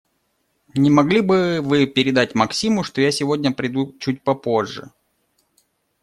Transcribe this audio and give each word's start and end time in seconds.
Не 0.73 0.89
могли 0.89 1.21
бы 1.21 1.59
Вы 1.61 1.85
передать 1.85 2.33
Максиму, 2.33 2.81
что 2.81 3.01
я 3.01 3.11
сегодня 3.11 3.51
приду 3.51 3.95
чуть 3.99 4.23
попозже? 4.23 4.89